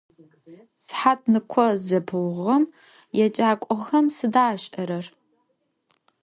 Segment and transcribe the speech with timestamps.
[0.83, 2.63] Sıhatnıkho zepıuğom
[3.17, 5.05] yêcak'oxem sıda aş'erer?